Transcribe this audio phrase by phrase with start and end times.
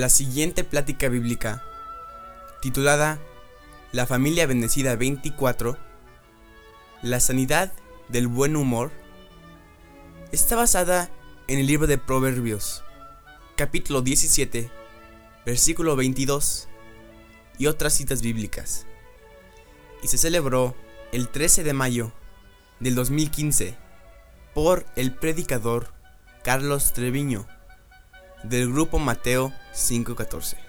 [0.00, 1.62] la siguiente plática bíblica,
[2.60, 3.18] titulada
[3.92, 5.78] La familia bendecida 24,
[7.02, 7.72] la sanidad
[8.08, 8.92] del buen humor,
[10.32, 11.10] está basada
[11.48, 12.84] en el libro de Proverbios,
[13.56, 14.70] capítulo 17,
[15.46, 16.68] versículo 22
[17.58, 18.86] y otras citas bíblicas,
[20.02, 20.76] y se celebró
[21.12, 22.12] el 13 de mayo
[22.80, 23.76] del 2015
[24.52, 25.94] por el predicador
[26.42, 27.46] Carlos Treviño
[28.48, 30.65] del grupo Mateo 514.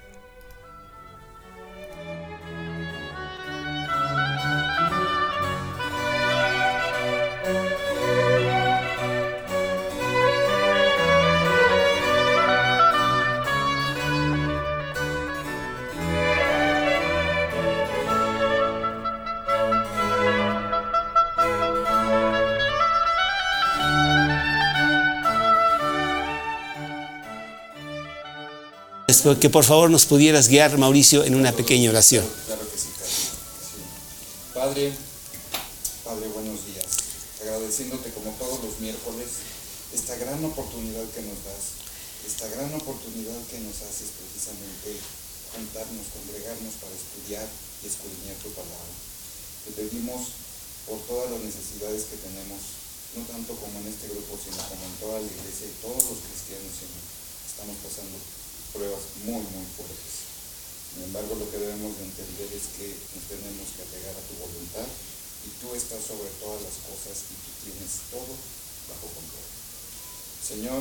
[29.22, 32.26] Que por favor nos pudieras guiar, Mauricio, en una pequeña oración.
[34.54, 34.94] Padre,
[36.34, 36.86] buenos días.
[37.42, 39.28] Agradeciéndote como todos los miércoles
[39.94, 41.82] esta gran oportunidad que nos das,
[42.30, 45.02] esta gran oportunidad que nos haces precisamente
[45.56, 47.48] juntarnos, congregarnos para estudiar
[47.82, 48.94] y escudriñar tu palabra.
[49.66, 50.22] Te pedimos
[50.86, 52.62] por todas las necesidades que tenemos,
[53.18, 56.20] no tanto como en este grupo, sino como en toda la iglesia y todos los
[56.22, 56.72] cristianos,
[57.50, 58.16] estamos pasando
[58.78, 60.28] pruebas muy, muy fuertes.
[60.94, 64.34] Sin embargo, lo que debemos de entender es que nos tenemos que apegar a tu
[64.40, 68.34] voluntad y tú estás sobre todas las cosas y tú tienes todo
[68.90, 69.48] bajo control.
[70.48, 70.80] Señor,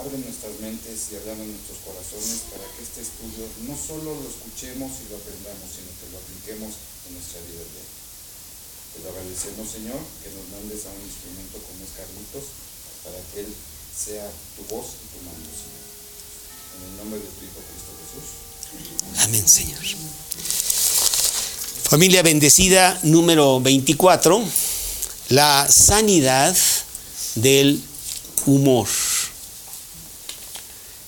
[0.00, 4.88] abre nuestras mentes y ablame nuestros corazones para que este estudio no solo lo escuchemos
[5.04, 6.72] y lo aprendamos, sino que lo apliquemos
[7.04, 7.92] en nuestra vida diaria.
[7.92, 12.46] Te lo agradecemos, Señor, que nos mandes a un instrumento como es Carlitos,
[13.04, 13.52] para que Él
[13.92, 14.24] sea
[14.56, 15.84] tu voz y tu mando, Señor.
[16.72, 18.32] En el nombre de tu Hijo Cristo Jesús.
[19.28, 19.84] Amén, Señor.
[21.84, 24.40] Familia bendecida número 24,
[25.28, 26.56] la sanidad
[27.36, 27.84] del
[28.46, 28.88] humor.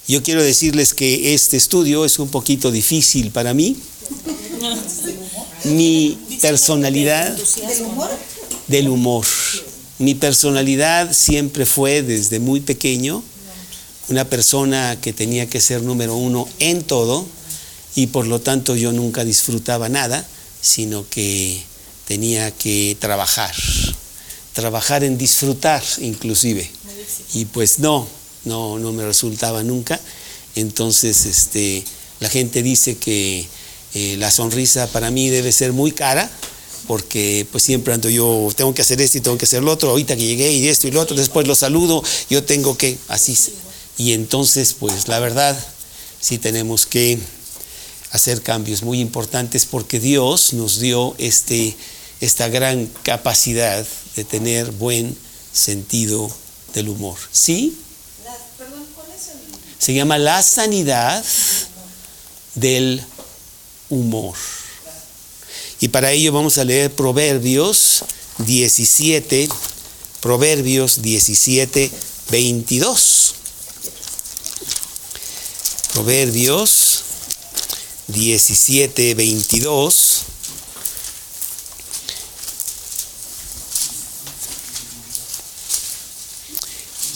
[0.07, 3.77] Yo quiero decirles que este estudio es un poquito difícil para mí.
[5.65, 7.35] Mi personalidad
[8.69, 9.25] del humor.
[9.99, 13.23] Mi personalidad siempre fue desde muy pequeño
[14.09, 17.25] una persona que tenía que ser número uno en todo
[17.95, 20.27] y por lo tanto yo nunca disfrutaba nada,
[20.61, 21.63] sino que
[22.07, 23.55] tenía que trabajar,
[24.53, 26.71] trabajar en disfrutar inclusive.
[27.33, 28.07] Y pues no,
[28.45, 30.01] no, no me resultaba nunca.
[30.55, 31.85] Entonces, este,
[32.21, 33.47] la gente dice que
[33.95, 36.31] eh, la sonrisa para mí debe ser muy cara,
[36.87, 39.91] porque pues siempre ando yo, tengo que hacer esto y tengo que hacer lo otro,
[39.91, 43.37] ahorita que llegué y esto y lo otro, después lo saludo, yo tengo que, así
[43.97, 45.57] y entonces, pues la verdad,
[46.21, 47.19] sí tenemos que
[48.11, 51.77] hacer cambios muy importantes porque Dios nos dio este,
[52.21, 55.17] esta gran capacidad de tener buen
[55.53, 56.31] sentido
[56.75, 57.17] del humor.
[57.31, 57.77] ¿Sí?
[59.79, 61.25] Se llama la sanidad
[62.55, 63.05] del
[63.91, 64.35] humor.
[65.81, 68.05] Y para ello vamos a leer Proverbios
[68.39, 69.49] 17,
[70.21, 71.91] Proverbios 17,
[72.31, 73.35] 22.
[75.93, 77.03] Proverbios
[78.09, 80.23] 17, 22.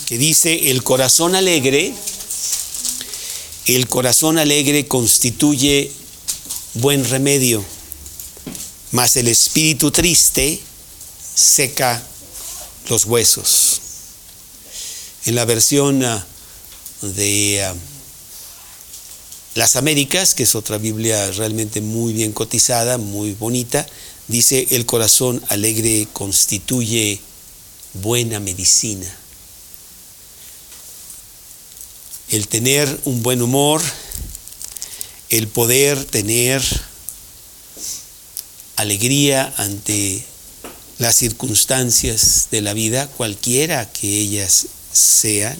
[0.06, 1.94] Que dice, el corazón alegre,
[3.76, 5.90] el corazón alegre constituye
[6.74, 7.64] buen remedio,
[8.92, 10.60] mas el espíritu triste
[11.34, 12.02] seca
[12.88, 13.80] los huesos.
[15.26, 16.26] En la versión ah,
[17.02, 17.74] de ah,
[19.54, 23.86] las Américas, que es otra Biblia realmente muy bien cotizada, muy bonita,
[24.28, 27.20] dice, el corazón alegre constituye
[27.94, 29.14] buena medicina.
[32.30, 33.82] El tener un buen humor,
[35.30, 36.62] el poder tener
[38.76, 40.24] alegría ante
[40.98, 45.58] las circunstancias de la vida, cualquiera que ellas sean,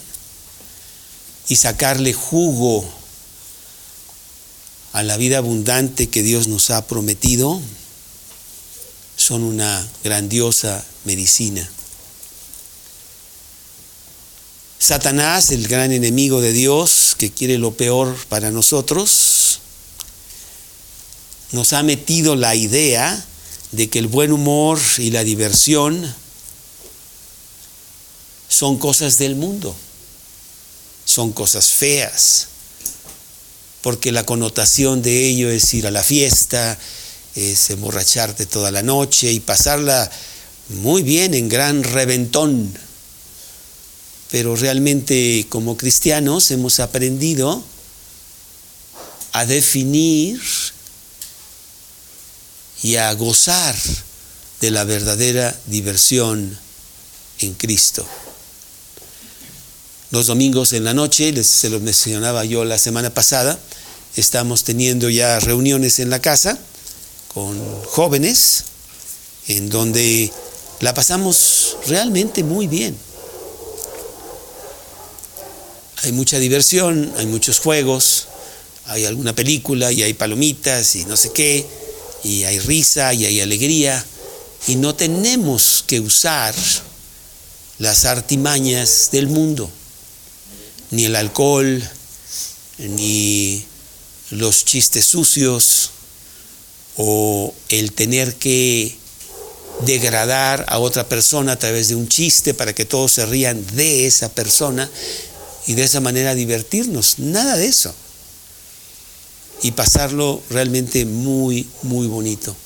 [1.48, 2.84] y sacarle jugo
[4.92, 7.60] a la vida abundante que Dios nos ha prometido
[9.16, 11.68] son una grandiosa medicina.
[14.78, 19.60] Satanás, el gran enemigo de Dios, que quiere lo peor para nosotros,
[21.52, 23.26] nos ha metido la idea
[23.72, 26.14] de que el buen humor y la diversión
[28.48, 29.74] son cosas del mundo,
[31.04, 32.46] son cosas feas,
[33.82, 36.78] porque la connotación de ello es ir a la fiesta,
[37.34, 40.10] es emborracharte toda la noche y pasarla
[40.68, 42.87] muy bien en gran reventón.
[44.30, 47.62] Pero realmente como cristianos hemos aprendido
[49.32, 50.40] a definir
[52.82, 53.74] y a gozar
[54.60, 56.58] de la verdadera diversión
[57.40, 58.06] en Cristo.
[60.10, 63.58] Los domingos en la noche, les, se los mencionaba yo la semana pasada,
[64.16, 66.58] estamos teniendo ya reuniones en la casa
[67.28, 68.64] con jóvenes,
[69.48, 70.32] en donde
[70.80, 72.96] la pasamos realmente muy bien.
[76.02, 78.28] Hay mucha diversión, hay muchos juegos,
[78.86, 81.66] hay alguna película y hay palomitas y no sé qué,
[82.22, 84.04] y hay risa y hay alegría,
[84.66, 86.54] y no tenemos que usar
[87.78, 89.70] las artimañas del mundo,
[90.90, 91.82] ni el alcohol,
[92.78, 93.64] ni
[94.30, 95.90] los chistes sucios,
[96.96, 98.96] o el tener que
[99.86, 104.06] degradar a otra persona a través de un chiste para que todos se rían de
[104.06, 104.90] esa persona
[105.68, 107.18] y de esa manera divertirnos.
[107.18, 107.94] Nada de eso.
[109.62, 112.56] Y pasarlo realmente muy, muy bonito.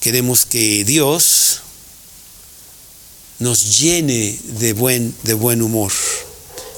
[0.00, 1.60] Queremos que Dios
[3.38, 5.92] nos llene de buen, de buen humor.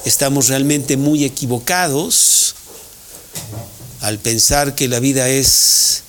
[0.05, 2.55] Estamos realmente muy equivocados
[4.03, 6.03] al pensar que la vida es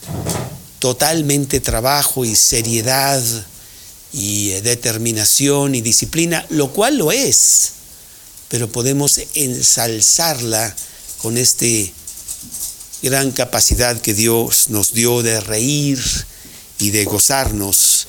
[0.80, 3.22] totalmente trabajo y seriedad
[4.14, 7.72] y eh, determinación y disciplina, lo cual lo es,
[8.48, 10.76] pero podemos ensalzarla
[11.18, 11.94] con este
[13.02, 16.00] gran capacidad que Dios nos dio de reír
[16.80, 18.08] y de gozarnos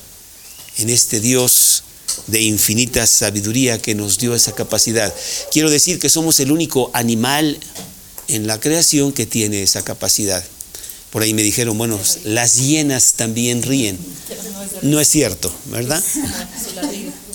[0.79, 1.85] en este Dios
[2.27, 5.13] de infinita sabiduría que nos dio esa capacidad.
[5.53, 7.59] Quiero decir que somos el único animal
[8.29, 10.45] en la creación que tiene esa capacidad.
[11.11, 13.99] Por ahí me dijeron, bueno, las hienas también ríen.
[14.83, 16.03] No es cierto, ¿verdad?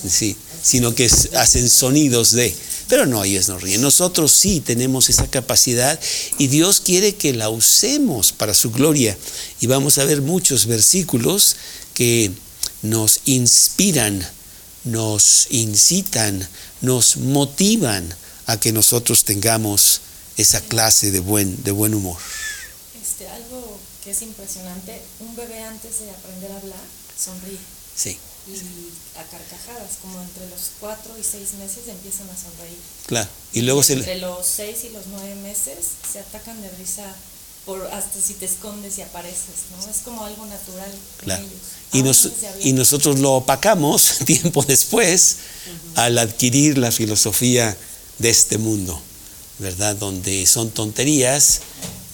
[0.10, 1.06] Sí, sino que
[1.36, 2.56] hacen sonidos de...
[2.88, 3.82] Pero no, ellas no ríen.
[3.82, 6.00] Nosotros sí tenemos esa capacidad
[6.38, 9.18] y Dios quiere que la usemos para su gloria.
[9.60, 11.56] Y vamos a ver muchos versículos
[11.94, 12.32] que
[12.84, 14.26] nos inspiran,
[14.84, 16.48] nos incitan,
[16.82, 20.02] nos motivan a que nosotros tengamos
[20.38, 22.18] esa clase de buen, de buen humor.
[23.24, 26.84] Algo que es impresionante, un bebé antes de aprender a hablar
[27.18, 27.58] sonríe.
[27.96, 28.18] Sí.
[28.48, 32.78] Y a carcajadas, como entre los cuatro y seis meses empiezan a sonreír.
[33.08, 33.30] Claro.
[33.54, 35.78] Y luego y se entre los seis y los nueve meses
[36.12, 37.04] se atacan de risa
[37.66, 39.90] por hasta si te escondes y apareces, ¿no?
[39.90, 40.92] Es como algo natural
[41.24, 41.42] Claro.
[41.42, 41.62] en ellos.
[41.94, 42.30] Y, Aún nos-
[42.62, 45.38] y nosotros lo opacamos tiempo después
[45.96, 47.76] al adquirir la filosofía
[48.20, 49.02] de este mundo,
[49.60, 49.96] ¿verdad?
[49.96, 51.62] Donde son tonterías,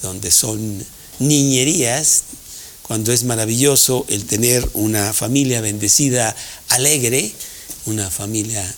[0.02, 0.86] donde son
[1.20, 2.24] niñerías,
[2.84, 6.36] cuando es maravilloso el tener una familia bendecida,
[6.70, 7.32] alegre,
[7.86, 8.76] una familia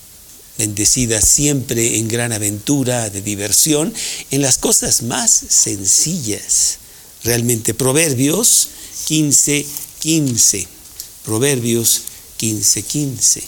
[0.57, 3.93] bendecida siempre en gran aventura, de diversión,
[4.31, 6.77] en las cosas más sencillas.
[7.23, 8.67] Realmente, Proverbios
[9.05, 9.65] 15,
[9.99, 10.67] 15.
[11.25, 12.01] Proverbios
[12.37, 13.43] 15, 15.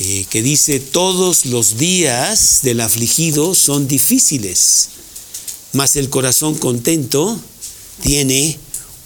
[0.00, 4.88] eh, que dice, todos los días del afligido son difíciles,
[5.72, 7.40] mas el corazón contento
[8.02, 8.58] tiene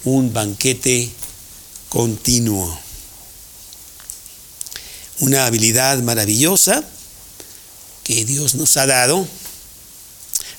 [0.04, 1.10] un banquete
[1.88, 2.78] continuo.
[5.20, 6.84] Una habilidad maravillosa
[8.04, 9.26] que Dios nos ha dado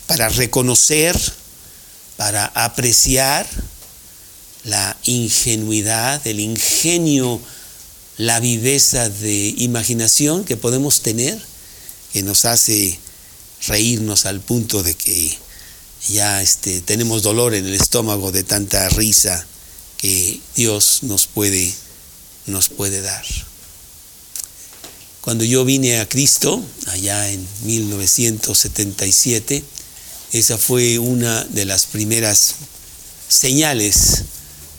[0.05, 1.17] para reconocer,
[2.17, 3.48] para apreciar
[4.63, 7.41] la ingenuidad, el ingenio,
[8.17, 11.41] la viveza de imaginación que podemos tener,
[12.13, 13.00] que nos hace
[13.67, 15.38] reírnos al punto de que
[16.10, 19.46] ya este, tenemos dolor en el estómago de tanta risa
[19.98, 21.74] que Dios nos puede,
[22.48, 23.25] nos puede dar.
[25.22, 29.63] Cuando yo vine a Cristo, allá en 1977,
[30.34, 32.55] esa fue una de las primeras
[33.27, 34.24] señales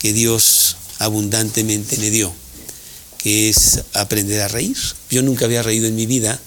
[0.00, 2.34] que Dios abundantemente me dio,
[3.18, 4.76] que es aprender a reír.
[5.10, 6.40] Yo nunca había reído en mi vida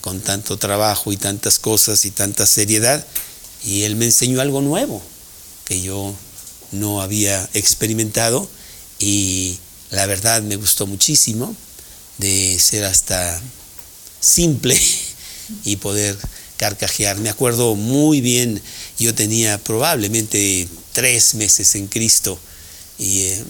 [0.00, 3.06] con tanto trabajo y tantas cosas y tanta seriedad,
[3.64, 5.02] y Él me enseñó algo nuevo
[5.64, 6.14] que yo
[6.72, 8.48] no había experimentado
[8.98, 9.58] y
[9.90, 11.54] la verdad me gustó muchísimo
[12.18, 13.40] de ser hasta
[14.20, 14.78] simple
[15.64, 16.18] y poder
[16.56, 17.18] carcajear.
[17.18, 18.62] Me acuerdo muy bien,
[18.98, 22.38] yo tenía probablemente tres meses en Cristo
[22.98, 23.44] y eh,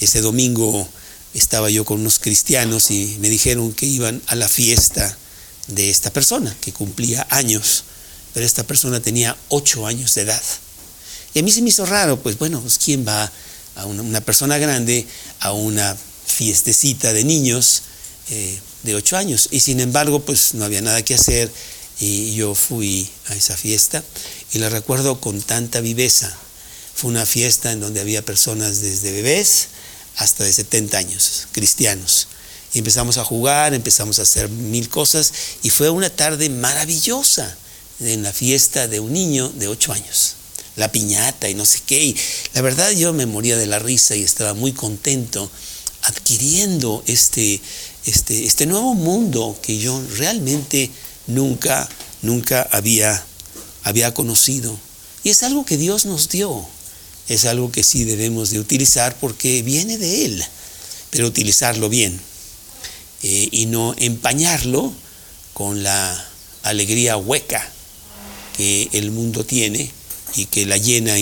[0.00, 0.86] ese domingo
[1.32, 5.16] estaba yo con unos cristianos y me dijeron que iban a la fiesta
[5.68, 7.84] de esta persona que cumplía años,
[8.34, 10.42] pero esta persona tenía ocho años de edad.
[11.32, 13.30] Y a mí se me hizo raro, pues bueno, pues ¿quién va
[13.76, 15.06] a una, persona grande
[15.40, 17.82] a una fiestecita de niños
[18.30, 19.48] eh, de ocho años?
[19.52, 21.50] Y sin embargo, pues no había nada que hacer
[22.00, 24.02] y yo fui a esa fiesta
[24.52, 26.36] y la recuerdo con tanta viveza.
[26.94, 29.68] Fue una fiesta en donde había personas desde bebés
[30.16, 32.28] hasta de 70 años, cristianos.
[32.72, 37.56] Y empezamos a jugar, empezamos a hacer mil cosas y fue una tarde maravillosa
[38.00, 40.36] en la fiesta de un niño de 8 años.
[40.76, 42.04] La piñata y no sé qué.
[42.04, 42.16] Y
[42.54, 45.50] la verdad yo me moría de la risa y estaba muy contento
[46.02, 47.60] adquiriendo este,
[48.04, 50.90] este, este nuevo mundo que yo realmente
[51.26, 51.88] nunca,
[52.22, 53.24] nunca había,
[53.82, 54.78] había conocido.
[55.22, 56.68] Y es algo que Dios nos dio
[57.28, 60.44] es algo que sí debemos de utilizar porque viene de Él,
[61.10, 62.20] pero utilizarlo bien
[63.22, 64.92] eh, y no empañarlo
[65.54, 66.28] con la
[66.62, 67.70] alegría hueca
[68.56, 69.90] que el mundo tiene
[70.36, 71.14] y que la llena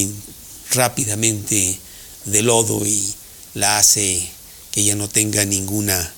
[0.71, 1.79] rápidamente
[2.25, 3.15] de lodo y
[3.55, 4.29] la hace
[4.71, 6.13] que ya no tenga ninguna,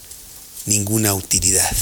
[0.66, 1.76] ninguna utilidad.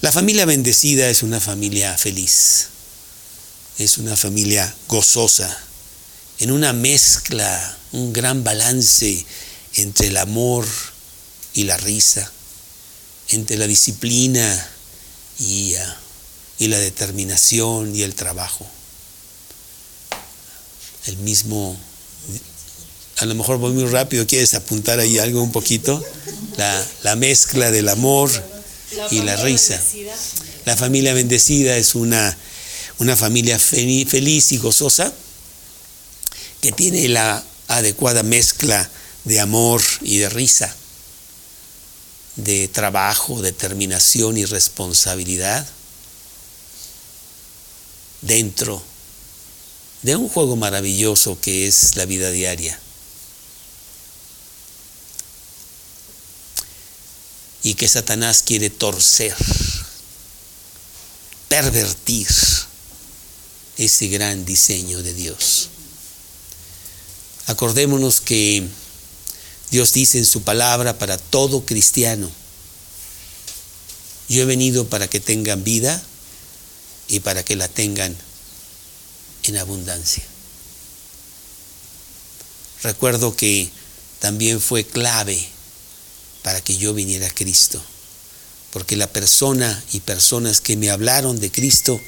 [0.00, 2.68] La familia bendecida es una familia feliz,
[3.78, 5.58] es una familia gozosa,
[6.38, 9.24] en una mezcla, un gran balance
[9.74, 10.66] entre el amor
[11.54, 12.30] y la risa,
[13.28, 14.70] entre la disciplina
[15.38, 16.00] y, ah,
[16.58, 18.66] y la determinación y el trabajo.
[21.06, 21.76] El mismo,
[23.18, 26.02] a lo mejor voy muy rápido, ¿quieres apuntar ahí algo un poquito?
[26.56, 28.30] La, la mezcla del amor
[29.10, 29.80] y la risa.
[30.64, 32.36] La familia bendecida es una,
[32.98, 35.12] una familia feliz y gozosa
[36.60, 38.88] que tiene la adecuada mezcla
[39.24, 40.74] de amor y de risa,
[42.36, 45.66] de trabajo, determinación y responsabilidad
[48.26, 48.82] dentro
[50.02, 52.78] de un juego maravilloso que es la vida diaria.
[57.62, 59.34] Y que Satanás quiere torcer,
[61.48, 62.28] pervertir
[63.78, 65.70] ese gran diseño de Dios.
[67.46, 68.66] Acordémonos que
[69.70, 72.30] Dios dice en su palabra para todo cristiano,
[74.28, 76.02] yo he venido para que tengan vida
[77.08, 78.16] y para que la tengan
[79.44, 80.24] en abundancia.
[82.82, 83.70] Recuerdo que
[84.20, 85.42] también fue clave
[86.42, 87.82] para que yo viniera a Cristo,
[88.70, 92.00] porque la persona y personas que me hablaron de Cristo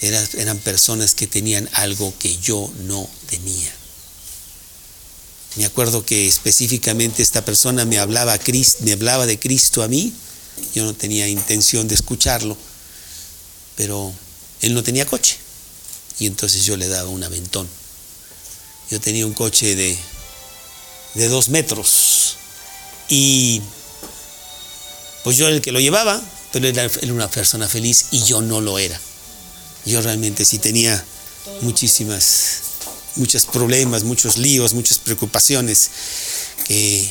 [0.00, 3.72] eran, eran personas que tenían algo que yo no tenía.
[5.56, 8.38] Me acuerdo que específicamente esta persona me hablaba,
[8.80, 10.12] me hablaba de Cristo a mí.
[10.74, 12.56] Yo no tenía intención de escucharlo,
[13.76, 14.12] pero
[14.62, 15.36] él no tenía coche.
[16.18, 17.68] Y entonces yo le daba un aventón.
[18.90, 19.96] Yo tenía un coche de,
[21.14, 22.36] de dos metros.
[23.08, 23.60] Y
[25.22, 26.20] pues yo era el que lo llevaba,
[26.52, 28.98] pero él era una persona feliz y yo no lo era.
[29.84, 31.04] Yo realmente sí tenía
[31.60, 32.62] muchísimas
[33.16, 35.90] muchos problemas, muchos líos, muchas preocupaciones
[36.66, 37.10] que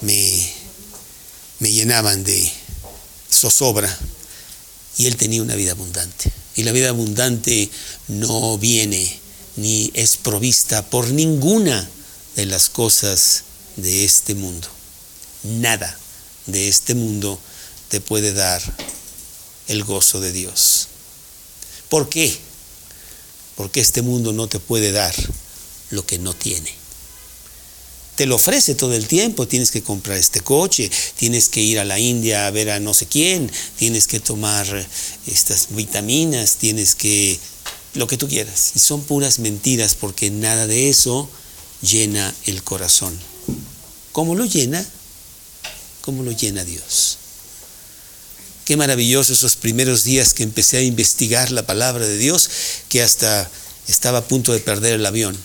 [0.00, 0.52] me,
[1.58, 2.50] me llenaban de
[3.30, 3.98] zozobra.
[4.98, 6.32] Y él tenía una vida abundante.
[6.54, 7.70] Y la vida abundante
[8.08, 9.20] no viene
[9.56, 11.88] ni es provista por ninguna
[12.36, 13.44] de las cosas
[13.76, 14.68] de este mundo.
[15.42, 15.98] Nada
[16.46, 17.38] de este mundo
[17.88, 18.62] te puede dar
[19.68, 20.88] el gozo de Dios.
[21.88, 22.36] ¿Por qué?
[23.56, 25.14] Porque este mundo no te puede dar
[25.90, 26.81] lo que no tiene.
[28.22, 31.84] Te lo ofrece todo el tiempo, tienes que comprar este coche, tienes que ir a
[31.84, 34.64] la India a ver a no sé quién, tienes que tomar
[35.26, 37.36] estas vitaminas, tienes que
[37.94, 38.74] lo que tú quieras.
[38.76, 41.28] Y son puras mentiras porque nada de eso
[41.80, 43.18] llena el corazón.
[44.12, 44.86] ¿Cómo lo llena?
[46.00, 47.18] ¿Cómo lo llena Dios?
[48.64, 52.48] Qué maravilloso esos primeros días que empecé a investigar la palabra de Dios,
[52.88, 53.50] que hasta
[53.88, 55.36] estaba a punto de perder el avión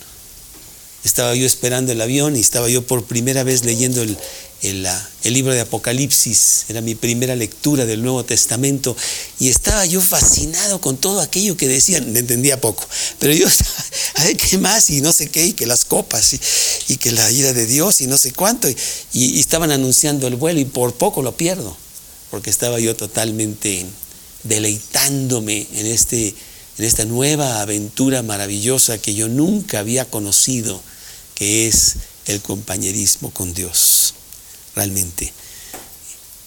[1.04, 4.18] estaba yo esperando el avión y estaba yo por primera vez leyendo el,
[4.62, 4.86] el,
[5.32, 8.96] libro de Apocalipsis, era mi primera lectura del Nuevo Testamento,
[9.38, 12.84] y estaba yo fascinado con todo aquello que decían, entendía poco,
[13.18, 13.46] pero yo
[14.14, 16.34] a ver qué más, y no sé qué, y que las copas,
[16.88, 18.76] y, que la ira de Dios, y no sé cuánto, y,
[19.12, 21.76] y, estaban anunciando el vuelo, y por poco lo pierdo,
[22.30, 23.86] porque estaba yo totalmente
[24.42, 26.34] deleitándome en, este,
[26.78, 30.80] en esta nueva aventura maravillosa que yo nunca había conocido
[31.34, 34.14] que es el compañerismo con Dios,
[34.74, 35.32] realmente.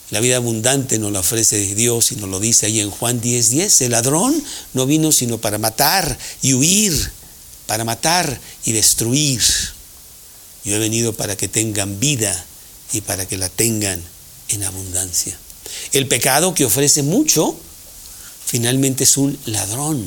[0.09, 3.50] La vida abundante nos la ofrece Dios y nos lo dice ahí en Juan 10:10.
[3.50, 3.81] 10.
[3.81, 7.11] El ladrón no vino sino para matar y huir,
[7.65, 9.41] para matar y destruir.
[10.65, 12.45] Yo he venido para que tengan vida
[12.91, 14.01] y para que la tengan
[14.50, 15.38] en abundancia.
[15.93, 17.57] El pecado que ofrece mucho,
[18.51, 20.05] finalmente es un ladrón,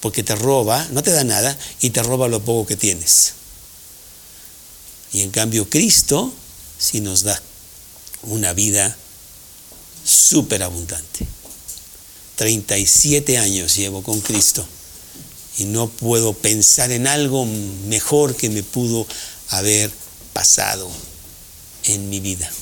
[0.00, 3.32] porque te roba, no te da nada y te roba lo poco que tienes.
[5.14, 6.30] Y en cambio Cristo
[6.78, 7.40] sí nos da
[8.24, 8.94] una vida
[10.04, 11.26] súper abundante.
[12.36, 14.66] 37 años llevo con Cristo
[15.56, 17.46] y no puedo pensar en algo
[17.86, 19.06] mejor que me pudo
[19.48, 19.90] haber
[20.34, 20.90] pasado
[21.84, 22.52] en mi vida.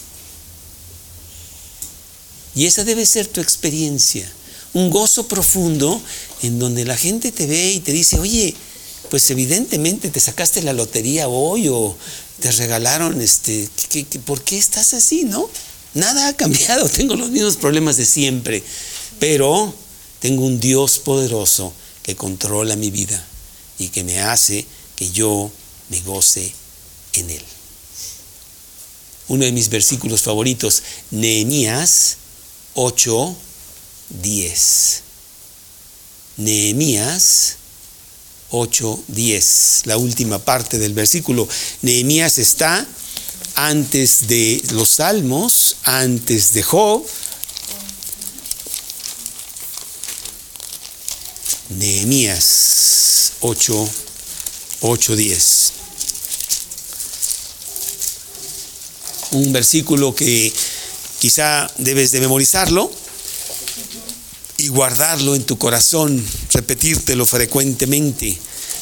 [2.54, 4.30] Y esa debe ser tu experiencia,
[4.74, 6.00] un gozo profundo
[6.42, 8.54] en donde la gente te ve y te dice, oye,
[9.10, 11.96] pues evidentemente te sacaste la lotería hoy o
[12.40, 13.68] te regalaron, este,
[14.24, 15.48] por qué estás así, no?
[15.94, 18.62] Nada ha cambiado, tengo los mismos problemas de siempre,
[19.20, 19.74] pero
[20.20, 23.22] tengo un Dios poderoso que controla mi vida
[23.78, 25.50] y que me hace que yo
[25.90, 26.52] me goce
[27.14, 27.42] en Él.
[29.28, 32.16] Uno de mis versículos favoritos, Nehemías
[32.74, 33.36] 8,
[34.20, 35.02] 10.
[36.36, 37.56] Nehemías
[38.50, 41.48] 8, 10, la última parte del versículo.
[41.80, 42.86] Nehemías está
[43.54, 47.06] antes de los salmos, antes de Job.
[51.70, 53.90] Nehemías 8,
[54.82, 55.72] 8, 10.
[59.32, 60.52] Un versículo que
[61.20, 63.01] quizá debes de memorizarlo
[64.62, 68.38] y guardarlo en tu corazón, repetírtelo frecuentemente.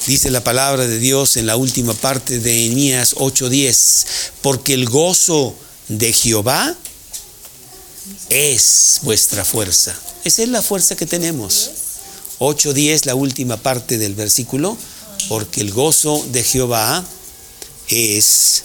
[0.06, 4.04] Dice la palabra de Dios en la última parte de Enías 8:10,
[4.42, 5.54] porque el gozo
[5.88, 6.76] de Jehová
[8.28, 9.98] es vuestra fuerza.
[10.24, 11.70] Esa es la fuerza que tenemos.
[12.40, 14.76] 8:10, la última parte del versículo,
[15.30, 17.02] porque el gozo de Jehová
[17.88, 18.64] es,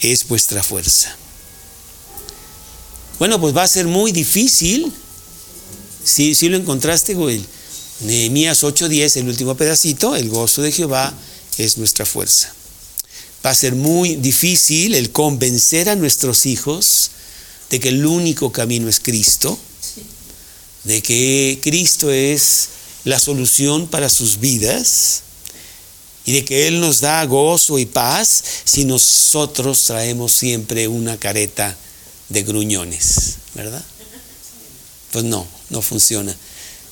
[0.00, 1.16] es vuestra fuerza.
[3.20, 4.92] Bueno, pues va a ser muy difícil.
[6.04, 7.42] Si ¿Sí, lo encontraste, güey.
[8.00, 11.14] Nehemías 8:10, el último pedacito, el gozo de Jehová
[11.58, 12.52] es nuestra fuerza.
[13.44, 17.10] Va a ser muy difícil el convencer a nuestros hijos
[17.70, 19.58] de que el único camino es Cristo,
[20.84, 22.68] de que Cristo es
[23.04, 25.22] la solución para sus vidas
[26.26, 31.76] y de que Él nos da gozo y paz si nosotros traemos siempre una careta
[32.28, 33.84] de gruñones, ¿verdad?
[35.10, 36.34] Pues no, no funciona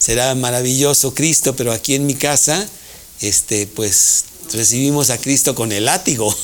[0.02, 2.68] será maravilloso Cristo, pero aquí en mi casa,
[3.20, 6.36] este, pues recibimos a Cristo con el látigo.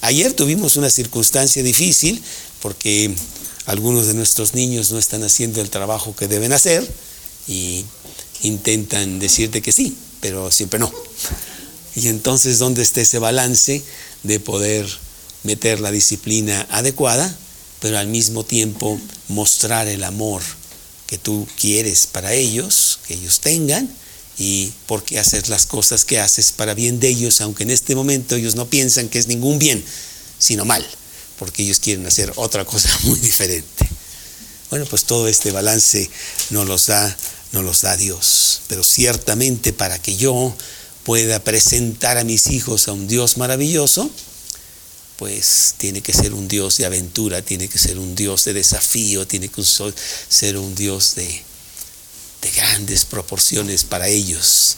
[0.00, 2.20] Ayer tuvimos una circunstancia difícil
[2.60, 3.14] porque
[3.66, 6.84] algunos de nuestros niños no están haciendo el trabajo que deben hacer
[7.46, 7.84] y
[8.42, 10.92] intentan decirte que sí, pero siempre no.
[11.94, 13.80] Y entonces, ¿dónde está ese balance
[14.24, 14.88] de poder
[15.44, 17.32] meter la disciplina adecuada,
[17.86, 20.42] pero al mismo tiempo mostrar el amor
[21.06, 23.88] que tú quieres para ellos, que ellos tengan,
[24.36, 27.94] y por qué hacer las cosas que haces para bien de ellos, aunque en este
[27.94, 29.84] momento ellos no piensan que es ningún bien,
[30.36, 30.84] sino mal,
[31.38, 33.88] porque ellos quieren hacer otra cosa muy diferente.
[34.70, 36.10] Bueno, pues todo este balance
[36.50, 37.16] nos los da,
[37.52, 40.52] nos los da Dios, pero ciertamente para que yo
[41.04, 44.10] pueda presentar a mis hijos a un Dios maravilloso,
[45.16, 49.26] pues tiene que ser un Dios de aventura, tiene que ser un Dios de desafío,
[49.26, 51.26] tiene que ser un Dios de,
[52.42, 54.76] de grandes proporciones para ellos.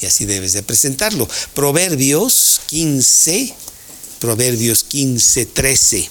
[0.00, 1.26] Y así debes de presentarlo.
[1.54, 3.54] Proverbios 15,
[4.20, 6.10] Proverbios 15, 13.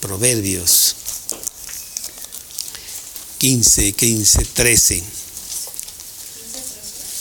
[0.00, 0.94] Proverbios
[3.38, 5.02] 15, 15, 13.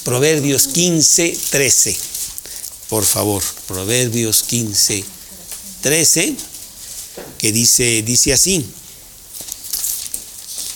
[0.04, 2.19] Proverbios 15, 13
[2.90, 5.06] por favor, Proverbios 15,
[5.82, 6.36] 13,
[7.38, 8.66] que dice, dice así,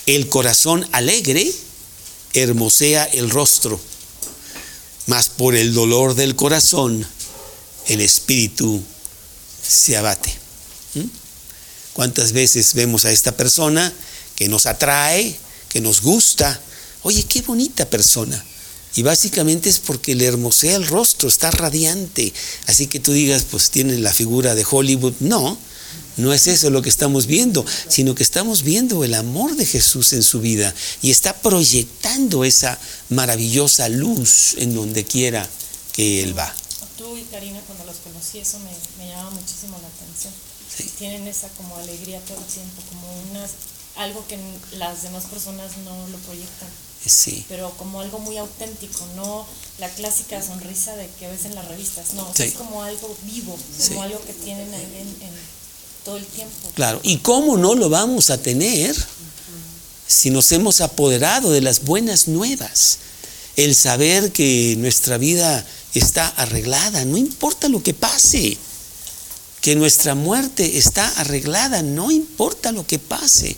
[0.05, 1.51] el corazón alegre
[2.33, 3.79] hermosea el rostro,
[5.07, 7.05] mas por el dolor del corazón
[7.87, 8.81] el espíritu
[9.67, 10.33] se abate.
[10.93, 11.05] ¿Mm?
[11.93, 13.91] ¿Cuántas veces vemos a esta persona
[14.35, 15.35] que nos atrae,
[15.69, 16.61] que nos gusta?
[17.01, 18.43] Oye, qué bonita persona
[18.95, 22.33] y básicamente es porque le hermosea el rostro, está radiante.
[22.67, 25.13] Así que tú digas, pues tiene la figura de Hollywood.
[25.19, 25.57] No,
[26.17, 30.13] no es eso lo que estamos viendo, sino que estamos viendo el amor de Jesús
[30.13, 32.79] en su vida y está proyectando esa
[33.09, 35.49] maravillosa luz en donde quiera
[35.93, 36.53] que Él va.
[36.97, 38.71] Tú y Karina, cuando los conocí, eso me,
[39.03, 40.33] me llamaba muchísimo la atención.
[40.75, 40.89] Sí.
[40.97, 43.51] tienen esa como alegría todo el tiempo, como unas,
[43.95, 44.39] algo que
[44.77, 46.69] las demás personas no lo proyectan,
[47.05, 47.45] Sí.
[47.49, 49.45] pero como algo muy auténtico, no
[49.79, 52.43] la clásica sonrisa de que ves en las revistas, no, Sí.
[52.43, 53.89] es como algo vivo, Sí.
[53.89, 54.83] como algo que tienen ahí
[55.21, 55.33] en, en
[56.05, 56.69] todo el tiempo.
[56.75, 58.95] Claro, ¿y cómo no lo vamos a tener
[60.07, 62.97] si nos hemos apoderado de las buenas nuevas?
[63.55, 68.57] El saber que nuestra vida está arreglada, no importa lo que pase,
[69.61, 73.55] que nuestra muerte está arreglada, no importa lo que pase,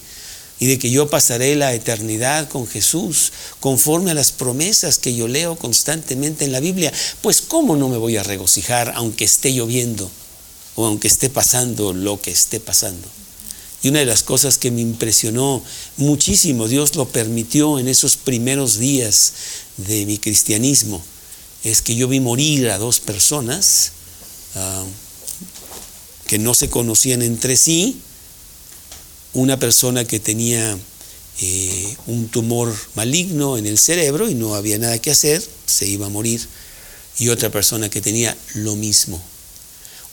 [0.59, 5.27] y de que yo pasaré la eternidad con Jesús, conforme a las promesas que yo
[5.27, 10.09] leo constantemente en la Biblia, pues ¿cómo no me voy a regocijar aunque esté lloviendo
[10.75, 13.07] o aunque esté pasando lo que esté pasando?
[13.83, 15.61] Y una de las cosas que me impresionó
[15.97, 19.33] muchísimo, Dios lo permitió en esos primeros días
[19.77, 21.03] de mi cristianismo,
[21.63, 23.91] es que yo vi morir a dos personas
[24.55, 24.85] ah,
[26.27, 27.99] que no se conocían entre sí,
[29.35, 30.77] una persona que tenía
[31.41, 36.05] eh, un tumor maligno en el cerebro y no había nada que hacer, se iba
[36.07, 36.41] a morir,
[37.19, 39.21] y otra persona que tenía lo mismo.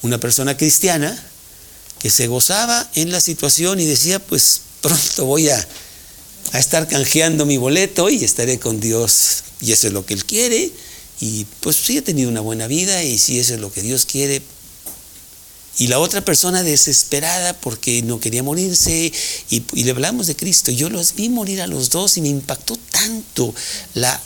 [0.02, 1.16] Una persona cristiana
[2.00, 5.68] que se gozaba en la situación y decía, pues pronto voy a,
[6.50, 10.24] a estar canjeando mi boleto y estaré con Dios, y eso es lo que Él
[10.24, 10.72] quiere,
[11.20, 14.04] y pues sí he tenido una buena vida, y si eso es lo que Dios
[14.04, 14.42] quiere,
[15.82, 19.12] y la otra persona desesperada porque no quería morirse
[19.50, 20.70] y, le hablamos de Cristo.
[20.70, 23.52] Yo los vi morir a los dos y me impactó tanto
[23.94, 24.22] la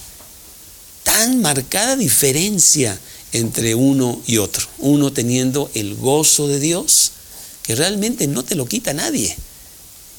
[1.03, 3.01] tan marcada diferencia
[3.33, 4.66] entre uno y otro.
[4.81, 7.12] Uno teniendo el gozo de Dios,
[7.62, 9.35] que realmente no te lo quita nadie.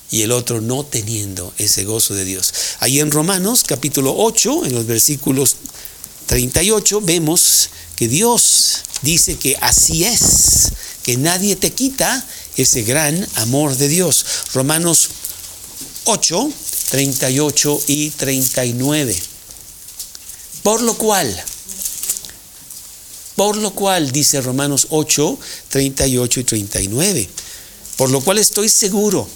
[0.09, 2.51] Y el otro no teniendo ese gozo de Dios.
[2.79, 5.57] Ahí en Romanos capítulo 8, en los versículos
[6.25, 10.71] 38, vemos que Dios dice que así es,
[11.07, 12.21] que nadie te quita
[12.57, 14.25] ese gran amor de Dios.
[14.53, 15.07] Romanos
[16.03, 16.51] 8,
[16.89, 19.15] 38 y 39.
[20.63, 21.33] Por lo cual,
[23.37, 25.39] por lo cual, dice Romanos 8,
[25.69, 27.29] 38 y 39,
[27.95, 29.29] por lo cual estoy seguro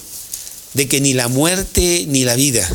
[0.74, 2.70] de que ni la muerte ni la vida,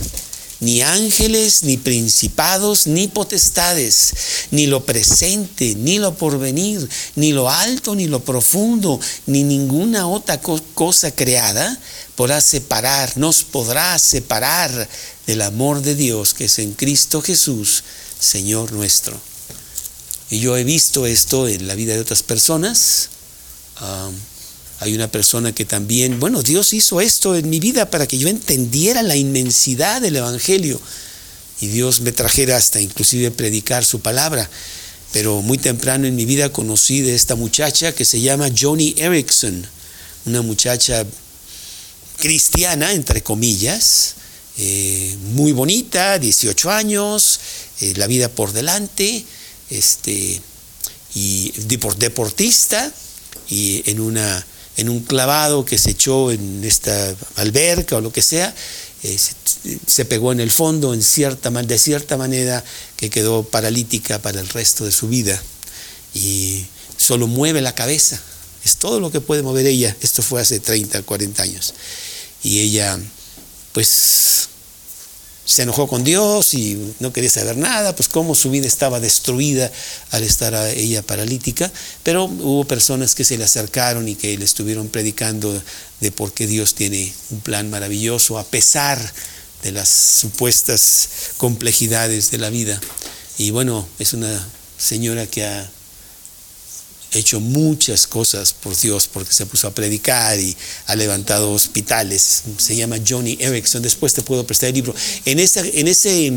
[0.60, 4.12] ni ángeles, ni principados, ni potestades,
[4.50, 10.40] ni lo presente, ni lo porvenir, ni lo alto, ni lo profundo, ni ninguna otra
[10.40, 11.78] co- cosa creada
[12.14, 14.88] podrá separar, nos podrá separar
[15.26, 17.84] del amor de Dios que es en Cristo Jesús,
[18.18, 19.20] Señor nuestro.
[20.30, 23.10] Y yo he visto esto en la vida de otras personas.
[24.80, 28.28] Hay una persona que también, bueno, Dios hizo esto en mi vida para que yo
[28.28, 30.80] entendiera la inmensidad del Evangelio
[31.60, 34.48] y Dios me trajera hasta inclusive predicar su palabra.
[35.12, 39.66] Pero muy temprano en mi vida conocí de esta muchacha que se llama Joni Erickson,
[40.26, 41.06] una muchacha
[42.18, 44.14] cristiana, entre comillas,
[44.58, 47.40] eh, muy bonita, 18 años,
[47.80, 49.24] eh, la vida por delante,
[49.70, 50.40] este,
[51.14, 52.92] y depor- deportista,
[53.48, 54.44] y en una
[54.76, 58.54] en un clavado que se echó en esta alberca o lo que sea,
[59.02, 62.62] eh, se, se pegó en el fondo en cierta, de cierta manera
[62.96, 65.40] que quedó paralítica para el resto de su vida.
[66.14, 68.20] Y solo mueve la cabeza,
[68.64, 71.74] es todo lo que puede mover ella, esto fue hace 30, 40 años.
[72.42, 72.98] Y ella
[73.76, 74.48] pues
[75.46, 79.70] se enojó con Dios y no quería saber nada, pues cómo su vida estaba destruida
[80.10, 84.88] al estar ella paralítica, pero hubo personas que se le acercaron y que le estuvieron
[84.88, 85.62] predicando
[86.00, 89.00] de por qué Dios tiene un plan maravilloso a pesar
[89.62, 92.80] de las supuestas complejidades de la vida.
[93.38, 94.44] Y bueno, es una
[94.78, 95.70] señora que ha
[97.12, 102.42] hecho muchas cosas por Dios porque se puso a predicar y ha levantado hospitales.
[102.58, 103.82] Se llama Johnny Erickson.
[103.82, 104.94] Después te puedo prestar el libro.
[105.24, 106.32] En, esa, en ese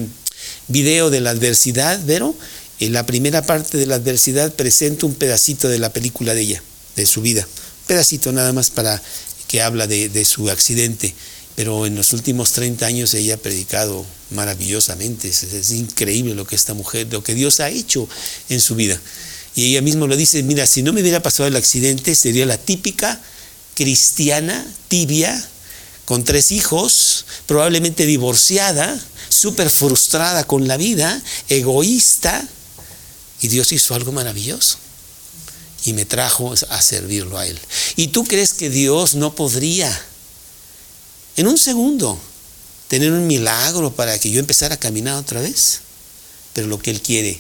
[0.67, 2.36] video de la adversidad, Vero,
[2.79, 6.63] en la primera parte de la adversidad presento un pedacito de la película de ella,
[6.95, 7.41] de su vida.
[7.41, 9.01] Un pedacito nada más para
[9.47, 11.13] que habla de, su accidente.
[11.55, 15.27] Pero en los últimos 30 años ella ha predicado maravillosamente.
[15.27, 18.08] Es, es increíble lo que esta mujer, lo que Dios ha hecho
[18.47, 19.01] en su vida.
[19.55, 22.57] Y ella misma lo dice, mira, si no me hubiera pasado el accidente, sería la
[22.57, 23.19] típica
[23.75, 25.47] cristiana, tibia,
[26.05, 32.47] con tres hijos, probablemente divorciada, súper frustrada con la vida, egoísta.
[33.41, 34.77] Y Dios hizo algo maravilloso.
[35.85, 37.59] Y me trajo a servirlo a Él.
[37.95, 39.97] ¿Y tú crees que Dios no podría,
[41.38, 42.19] en un segundo,
[42.88, 45.81] tener un milagro para que yo empezara a caminar otra vez?
[46.53, 47.39] Pero lo que Él quiere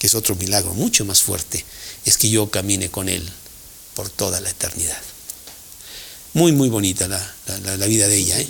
[0.00, 1.62] que es otro milagro mucho más fuerte,
[2.06, 3.22] es que yo camine con Él
[3.94, 4.98] por toda la eternidad.
[6.32, 7.34] Muy, muy bonita la,
[7.76, 8.40] la, vida de ella.
[8.40, 8.48] ¿eh?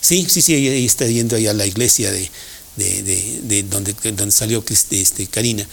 [0.00, 2.30] Sí, sí, sí, ella está yendo ahí a la iglesia de,
[2.76, 5.66] de, de, de donde, donde salió este, Karina.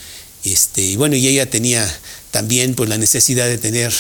[0.44, 1.88] Este, y bueno, y ella tenía
[2.32, 3.94] también pues, la necesidad de tener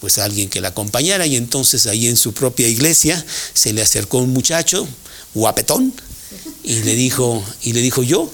[0.00, 4.18] pues alguien que la acompañara y entonces ahí en su propia iglesia se le acercó
[4.18, 4.86] un muchacho
[5.32, 5.94] guapetón
[6.62, 8.30] y le dijo y le dijo yo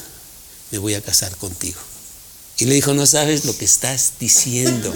[0.72, 1.78] me voy a casar contigo
[2.58, 4.92] y le dijo no sabes lo que estás diciendo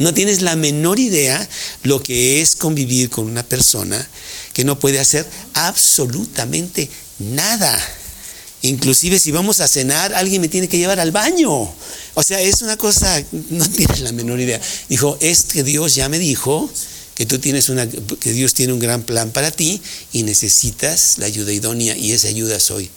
[0.00, 1.48] no tienes la menor idea
[1.84, 4.08] lo que es convivir con una persona
[4.52, 7.80] que no puede hacer absolutamente nada
[8.64, 11.70] Inclusive si vamos a cenar, alguien me tiene que llevar al baño.
[12.14, 14.58] O sea, es una cosa, no tienes la menor idea.
[14.88, 16.70] Dijo, es que Dios ya me dijo
[17.14, 19.82] que tú tienes una, que Dios tiene un gran plan para ti
[20.14, 22.90] y necesitas la ayuda idónea y esa ayuda soy.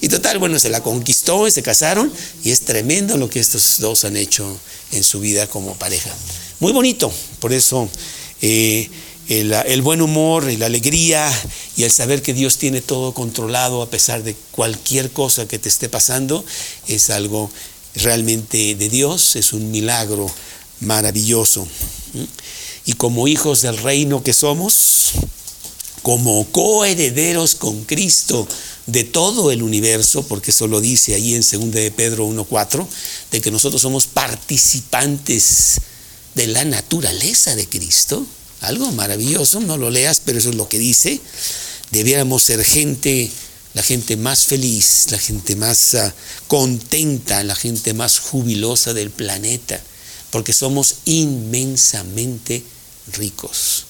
[0.00, 3.78] Y total, bueno, se la conquistó y se casaron y es tremendo lo que estos
[3.78, 4.58] dos han hecho
[4.92, 6.10] en su vida como pareja.
[6.60, 7.88] Muy bonito, por eso...
[8.42, 8.88] Eh,
[9.30, 11.30] el, buen humor y la alegría
[11.76, 15.68] y el saber que Dios tiene todo controlado a pesar de cualquier cosa que te
[15.68, 16.44] esté pasando,
[16.88, 17.48] es algo
[17.94, 20.28] realmente de Dios, es un milagro
[20.80, 21.66] maravilloso.
[22.86, 25.12] Y como hijos del reino que somos,
[26.02, 28.48] como coherederos con Cristo
[28.86, 32.86] de todo el universo, porque eso lo dice ahí en 2 de Pedro 1.4,
[33.30, 35.80] de que nosotros somos participantes
[36.34, 38.26] de la naturaleza de Cristo,
[38.60, 41.20] algo maravilloso, no lo leas, pero eso es lo que dice.
[41.90, 43.30] Debiéramos ser gente,
[43.74, 46.10] la gente más feliz, la gente más uh,
[46.46, 49.82] contenta, la gente más jubilosa del planeta,
[50.30, 52.62] porque somos inmensamente
[53.12, 53.86] ricos.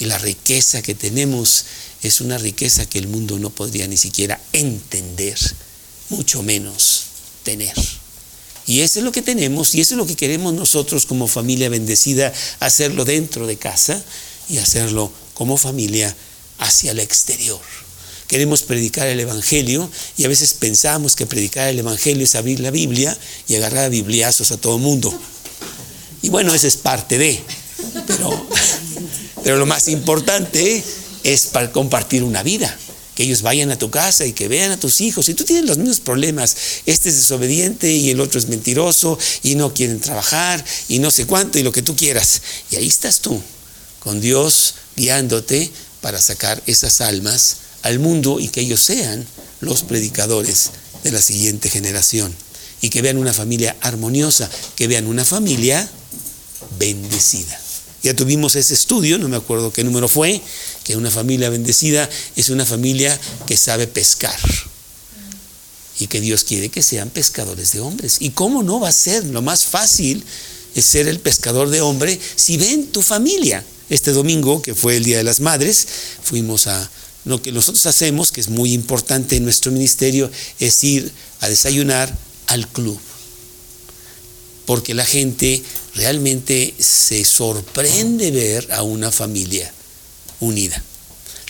[0.00, 1.64] Y la riqueza que tenemos
[2.04, 5.38] es una riqueza que el mundo no podría ni siquiera entender,
[6.10, 7.04] mucho menos
[7.42, 7.74] tener.
[8.66, 11.70] Y eso es lo que tenemos y eso es lo que queremos nosotros como familia
[11.70, 14.02] bendecida, hacerlo dentro de casa
[14.50, 16.14] y hacerlo como familia
[16.58, 17.60] hacia el exterior.
[18.28, 22.70] Queremos predicar el Evangelio y a veces pensamos que predicar el Evangelio es abrir la
[22.70, 23.16] Biblia
[23.48, 25.18] y agarrar bibliazos a todo el mundo.
[26.20, 27.40] Y bueno, eso es parte de,
[28.06, 28.46] pero,
[29.44, 30.82] pero lo más importante
[31.24, 32.78] es para compartir una vida
[33.14, 35.28] que ellos vayan a tu casa y que vean a tus hijos.
[35.28, 36.56] Y tú tienes los mismos problemas.
[36.86, 41.26] Este es desobediente y el otro es mentiroso y no quieren trabajar y no sé
[41.26, 42.42] cuánto y lo que tú quieras.
[42.70, 43.40] Y ahí estás tú,
[44.00, 49.26] con Dios guiándote para sacar esas almas al mundo y que ellos sean
[49.60, 50.70] los predicadores
[51.04, 52.34] de la siguiente generación.
[52.80, 55.88] Y que vean una familia armoniosa, que vean una familia
[56.78, 57.58] bendecida.
[58.02, 60.42] Ya tuvimos ese estudio, no me acuerdo qué número fue,
[60.84, 64.38] que una familia bendecida es una familia que sabe pescar.
[65.98, 68.16] Y que Dios quiere que sean pescadores de hombres.
[68.20, 69.24] ¿Y cómo no va a ser?
[69.24, 70.22] Lo más fácil
[70.74, 73.64] es ser el pescador de hombre si ven tu familia.
[73.88, 75.86] Este domingo, que fue el Día de las Madres,
[76.22, 76.90] fuimos a...
[77.24, 82.14] Lo que nosotros hacemos, que es muy importante en nuestro ministerio, es ir a desayunar
[82.48, 83.00] al club.
[84.66, 85.62] Porque la gente
[85.94, 89.72] realmente se sorprende ver a una familia
[90.44, 90.82] unida.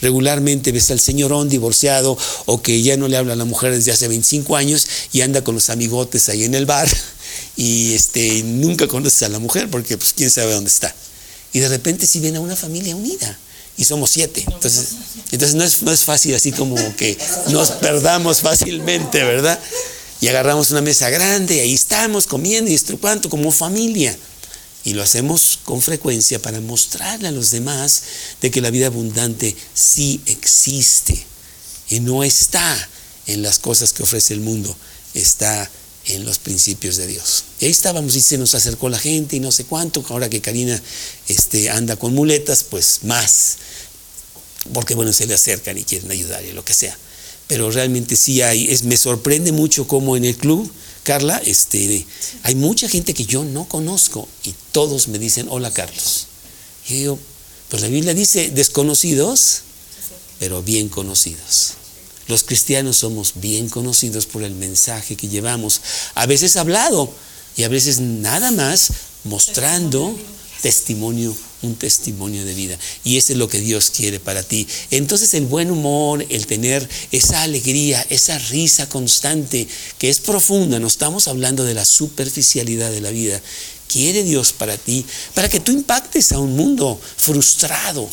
[0.01, 3.93] Regularmente ves al señorón divorciado o que ya no le habla a la mujer desde
[3.93, 6.89] hace 25 años y anda con los amigotes ahí en el bar
[7.57, 10.95] y este, nunca conoces a la mujer porque pues quién sabe dónde está.
[11.53, 13.39] Y de repente si ven a una familia unida
[13.77, 14.45] y somos siete.
[14.47, 14.89] Entonces,
[15.31, 17.17] entonces no, es, no es fácil así como que
[17.49, 19.59] nos perdamos fácilmente, ¿verdad?
[20.21, 24.17] Y agarramos una mesa grande y ahí estamos comiendo y estrucando como familia.
[24.85, 28.03] Y lo hacemos con frecuencia para mostrarle a los demás
[28.43, 31.25] de que la vida abundante sí existe
[31.89, 32.89] y no está
[33.27, 34.77] en las cosas que ofrece el mundo,
[35.15, 35.71] está
[36.07, 37.45] en los principios de Dios.
[37.61, 40.41] Y ahí estábamos y se nos acercó la gente y no sé cuánto, ahora que
[40.41, 40.81] Karina
[41.29, 43.57] este, anda con muletas, pues más,
[44.73, 46.97] porque bueno, se le acercan y quieren ayudar y lo que sea.
[47.47, 50.71] Pero realmente sí hay, es, me sorprende mucho cómo en el club
[51.05, 52.07] Carla, este,
[52.43, 56.27] hay mucha gente que yo no conozco y todos me dicen, hola Carlos.
[56.89, 57.19] Y yo,
[57.69, 59.61] pues la Biblia dice, desconocidos,
[60.41, 61.75] pero bien conocidos.
[62.27, 65.83] Los cristianos somos bien conocidos por el mensaje que llevamos,
[66.15, 67.13] a veces hablado
[67.57, 68.89] y a veces nada más
[69.25, 70.19] mostrando
[70.63, 72.79] testimonio un testimonio de vida.
[73.05, 74.67] Y eso es lo que Dios quiere para ti.
[74.91, 79.67] Entonces el buen humor, el tener esa alegría, esa risa constante,
[79.99, 83.41] que es profunda, no estamos hablando de la superficialidad de la vida,
[83.89, 88.09] quiere Dios para ti, para que tú impactes a un mundo frustrado,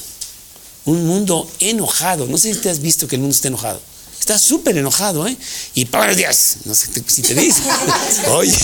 [0.85, 2.27] un mundo enojado.
[2.27, 3.90] No sé si te has visto que el mundo está enojado.
[4.21, 5.35] Está súper enojado, ¿eh?
[5.73, 7.63] Y para Dios, no sé si te dice.
[8.27, 8.51] Oye.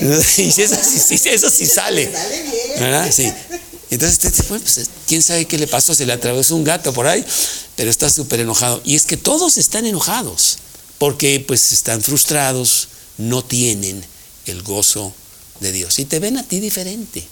[0.00, 2.12] eso, sí, eso sí sale.
[2.78, 3.10] ¿Verdad?
[3.10, 3.32] Sí.
[3.90, 7.24] Entonces, bueno, pues, quién sabe qué le pasó, se le atravesó un gato por ahí,
[7.76, 8.82] pero está súper enojado.
[8.84, 10.58] Y es que todos están enojados,
[10.98, 14.04] porque pues están frustrados, no tienen
[14.44, 15.14] el gozo
[15.60, 15.98] de Dios.
[15.98, 17.26] Y te ven a ti diferente,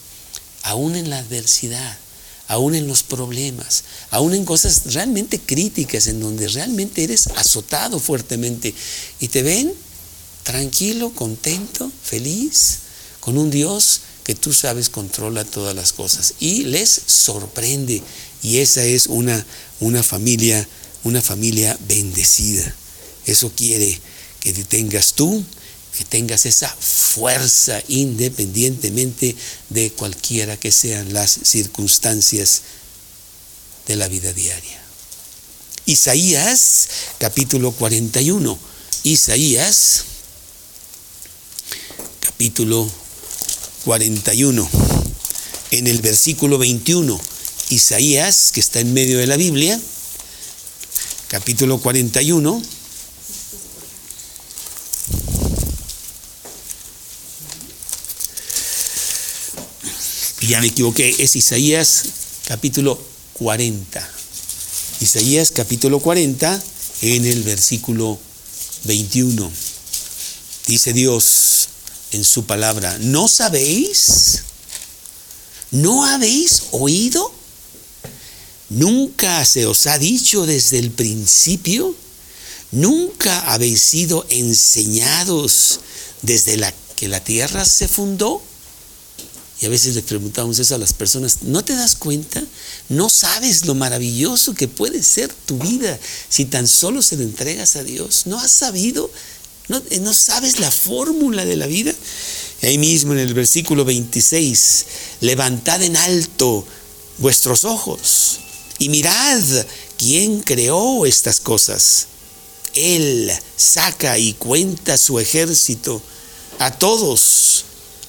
[0.63, 1.99] aún en la adversidad,
[2.49, 8.75] aún en los problemas, aún en cosas realmente críticas, en donde realmente eres azotado fuertemente.
[9.21, 9.73] Y te ven
[10.43, 12.79] tranquilo, contento, feliz,
[13.21, 16.35] con un Dios que tú sabes controla todas las cosas.
[16.41, 18.03] Y les sorprende.
[18.43, 19.45] Y esa es una,
[19.81, 20.67] una familia,
[21.03, 22.75] una familia bendecida.
[23.27, 24.01] Eso quiere
[24.41, 25.43] que tengas tú
[25.97, 29.37] que tengas esa fuerza independientemente
[29.71, 32.63] de cualquiera que sean las circunstancias
[33.87, 34.83] de la vida diaria.
[35.87, 38.59] Isaías capítulo 41.
[39.05, 40.05] Isaías
[42.21, 42.91] capítulo
[43.85, 44.69] 41.
[45.71, 47.21] En el versículo 21.
[47.71, 49.81] Isaías, que está en medio de la Biblia,
[51.29, 52.63] capítulo 41
[60.47, 62.05] ya me equivoqué, es Isaías
[62.47, 63.01] capítulo
[63.35, 64.11] 40.
[65.01, 66.63] Isaías capítulo 40
[67.03, 68.19] en el versículo
[68.85, 69.51] 21.
[70.67, 71.69] Dice Dios
[72.13, 74.43] en su palabra, ¿no sabéis?
[75.71, 77.33] ¿No habéis oído?
[78.71, 81.95] ¿Nunca se os ha dicho desde el principio?
[82.71, 85.81] ¿Nunca habéis sido enseñados
[86.23, 88.43] desde la que la tierra se fundó?
[89.61, 92.43] Y a veces le preguntamos eso a las personas, ¿no te das cuenta?
[92.89, 97.77] ¿No sabes lo maravilloso que puede ser tu vida si tan solo se lo entregas
[97.77, 98.27] a Dios?
[98.27, 99.11] ¿No has sabido?
[99.69, 101.95] ¿No, eh, no sabes la fórmula de la vida?
[102.67, 104.87] ahí mismo en el versículo 26,
[105.21, 106.67] levantad en alto
[107.19, 108.41] vuestros ojos
[108.79, 109.43] y mirad
[109.99, 112.07] quién creó estas cosas.
[112.75, 116.03] Él saca y cuenta su ejército
[116.59, 117.65] a todos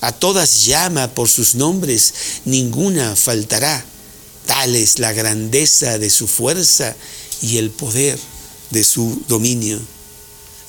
[0.05, 2.13] a todas llama por sus nombres,
[2.45, 3.83] ninguna faltará.
[4.45, 6.95] Tal es la grandeza de su fuerza
[7.41, 8.19] y el poder
[8.69, 9.79] de su dominio.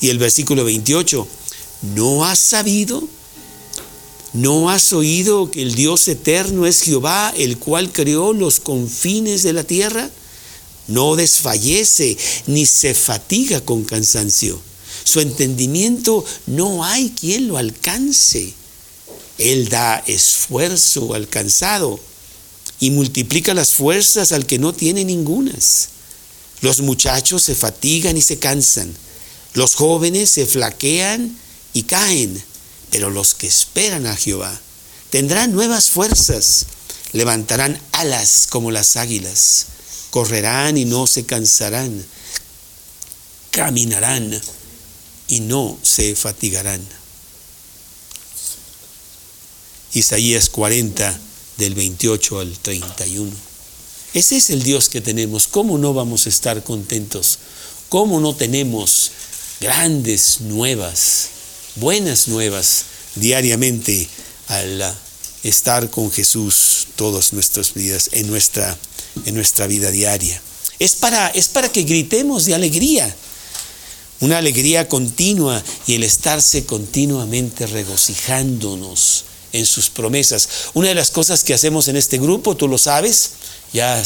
[0.01, 1.29] Y el versículo 28,
[1.95, 3.07] ¿no has sabido?
[4.33, 9.53] ¿No has oído que el Dios eterno es Jehová, el cual creó los confines de
[9.53, 10.11] la tierra?
[10.89, 14.59] No desfallece ni se fatiga con cansancio.
[15.05, 18.55] Su entendimiento no hay quien lo alcance.
[19.39, 22.01] Él da esfuerzo al cansado
[22.81, 25.89] y multiplica las fuerzas al que no tiene ningunas.
[26.63, 28.95] Los muchachos se fatigan y se cansan.
[29.55, 31.37] Los jóvenes se flaquean
[31.73, 32.43] y caen.
[32.91, 34.59] Pero los que esperan a Jehová
[35.11, 36.67] tendrán nuevas fuerzas.
[37.13, 39.67] Levantarán alas como las águilas.
[40.11, 42.05] Correrán y no se cansarán.
[43.51, 44.41] Caminarán
[45.29, 46.87] y no se fatigarán.
[49.95, 51.19] Isaías 40
[51.59, 53.31] del 28 al 31.
[54.15, 55.47] Ese es el Dios que tenemos.
[55.47, 57.39] ¿Cómo no vamos a estar contentos?
[57.89, 59.13] ¿Cómo no tenemos
[59.61, 61.29] grandes nuevas,
[61.77, 64.09] buenas nuevas diariamente
[64.49, 64.97] al
[65.43, 68.77] estar con Jesús todas nuestras vidas, en nuestra,
[69.25, 70.41] en nuestra vida diaria?
[70.79, 73.15] Es para, es para que gritemos de alegría,
[74.21, 79.25] una alegría continua y el estarse continuamente regocijándonos
[79.59, 80.49] en sus promesas.
[80.75, 83.31] Una de las cosas que hacemos en este grupo, tú lo sabes,
[83.73, 84.03] ya,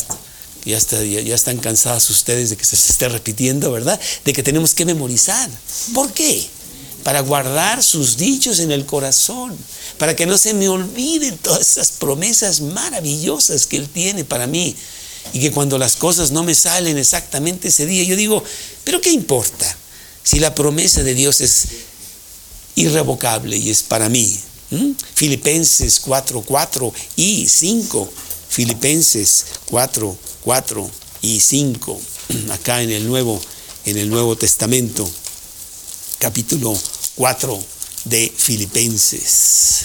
[0.64, 3.98] ya, ya, están cansadas ustedes de que se esté repitiendo, ¿verdad?
[4.24, 5.48] De que tenemos que memorizar.
[5.94, 6.46] ¿Por qué?
[7.02, 9.56] Para guardar sus dichos en el corazón,
[9.98, 14.76] para que no se me olviden todas esas promesas maravillosas que Él tiene para mí.
[15.32, 18.42] Y que cuando las cosas no me salen exactamente ese día, yo digo,
[18.84, 19.76] pero ¿qué importa?
[20.22, 21.66] Si la promesa de Dios es
[22.74, 24.38] irrevocable y es para mí,
[24.70, 24.92] ¿Mm?
[25.14, 28.12] Filipenses 4, 4 y 5.
[28.48, 30.90] Filipenses 4, 4
[31.22, 32.00] y 5.
[32.52, 33.40] Acá en el Nuevo,
[33.86, 35.08] en el Nuevo Testamento,
[36.18, 36.78] capítulo
[37.16, 37.64] 4
[38.04, 39.80] de Filipenses,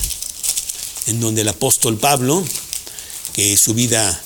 [1.08, 2.44] en donde el apóstol Pablo,
[3.34, 4.22] que su vida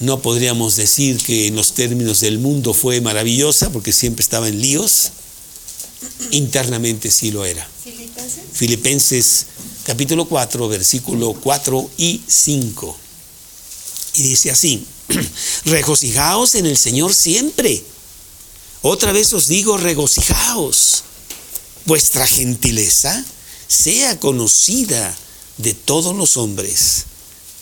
[0.00, 4.60] no podríamos decir que en los términos del mundo fue maravillosa, porque siempre estaba en
[4.60, 5.12] líos,
[6.32, 7.68] internamente sí lo era.
[8.52, 9.46] Filipenses.
[9.84, 12.96] capítulo 4, versículo 4 y 5.
[14.14, 14.86] Y dice así,
[15.64, 17.82] regocijaos en el Señor siempre.
[18.82, 21.02] Otra vez os digo, regocijaos.
[21.84, 23.24] Vuestra gentileza
[23.66, 25.16] sea conocida
[25.58, 27.04] de todos los hombres.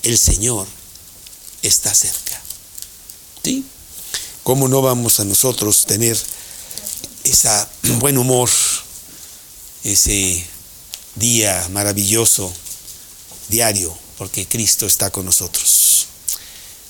[0.03, 0.67] El Señor
[1.63, 2.43] está cerca.
[3.43, 3.65] ¿Sí?
[4.43, 6.19] ¿Cómo no vamos a nosotros tener
[7.25, 7.49] ese
[8.01, 8.51] buen humor,
[9.85, 10.45] ese
[11.17, 12.53] día maravilloso,
[13.49, 16.07] diario, porque Cristo está con nosotros?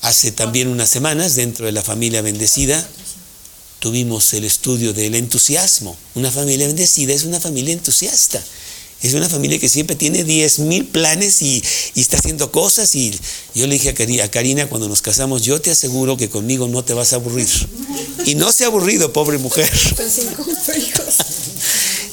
[0.01, 2.87] Hace también unas semanas, dentro de la familia bendecida,
[3.79, 5.97] tuvimos el estudio del entusiasmo.
[6.15, 8.41] Una familia bendecida es una familia entusiasta.
[9.01, 11.63] Es una familia que siempre tiene 10 mil planes y,
[11.95, 12.93] está haciendo cosas.
[12.93, 13.11] Y
[13.55, 13.89] yo le dije
[14.21, 17.49] a Karina cuando nos casamos, yo te aseguro que conmigo no te vas a aburrir.
[18.25, 19.69] Y no se ha aburrido, pobre mujer.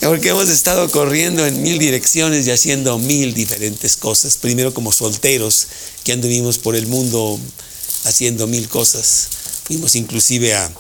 [0.08, 4.38] Porque hemos estado corriendo en mil direcciones y haciendo mil diferentes cosas.
[4.38, 5.66] Primero como solteros
[6.02, 7.38] que anduvimos por el mundo
[8.04, 9.28] haciendo mil cosas.
[9.64, 10.72] Fuimos inclusive a,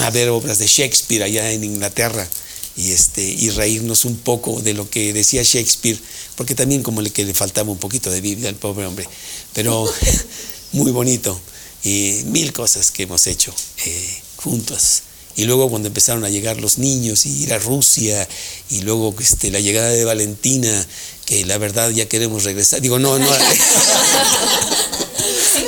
[0.00, 2.28] a ver obras de Shakespeare allá en Inglaterra
[2.76, 6.00] y, este, y reírnos un poco de lo que decía Shakespeare,
[6.34, 9.08] porque también como le, que le faltaba un poquito de Biblia al pobre hombre,
[9.52, 9.88] pero
[10.72, 11.40] muy bonito.
[11.84, 13.54] Y mil cosas que hemos hecho
[13.84, 15.02] eh, juntos.
[15.36, 18.28] Y luego cuando empezaron a llegar los niños y ir a Rusia,
[18.70, 20.86] y luego este, la llegada de Valentina,
[21.26, 22.80] que la verdad ya queremos regresar.
[22.80, 23.30] Digo, no, no.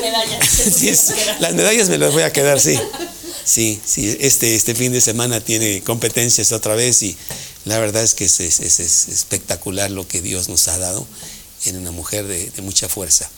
[0.01, 1.13] medallas.
[1.41, 2.79] las medallas me las voy a quedar, sí.
[3.45, 7.17] Sí, sí, este, este fin de semana tiene competencias otra vez y
[7.65, 11.07] la verdad es que es, espectacular lo que Dios nos ha dado
[11.65, 13.31] en una mujer de, mucha fuerza.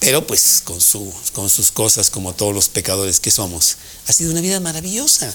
[0.00, 3.76] Pero pues con, su, con sus cosas como todos los pecadores que somos.
[4.06, 5.34] Ha sido una vida maravillosa,